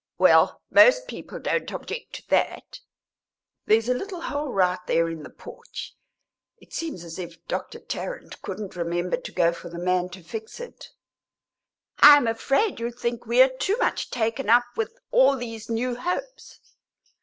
[0.17, 2.79] Well, most people don't object to that.
[3.67, 5.93] There's a little hole right there in the porch;
[6.57, 10.59] it seems as if Doctor Tarrant couldn't remember to go for the man to fix
[10.59, 10.89] it.
[11.99, 16.59] I am afraid you'll think we're too much taken up with all these new hopes.